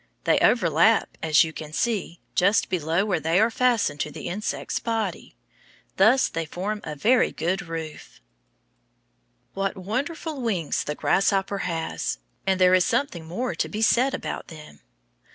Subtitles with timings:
[0.23, 4.79] They overlap, as you can see, just below where they are fastened to the insect's
[4.79, 5.35] body.
[5.97, 8.19] Thus they form a very good roof.
[9.53, 12.17] What wonderful wings the grasshopper has!
[12.47, 14.79] And there is something more to be said about them.